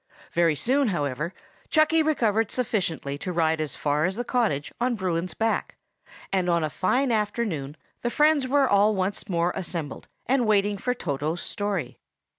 [0.33, 1.31] Very soon, however,
[1.69, 5.75] Chucky recovered sufficiently to ride as far as the cottage on Bruin's back;
[6.33, 10.95] and on a fine afternoon the friends were all once more assembled, and waiting for
[10.95, 11.99] Toto's story.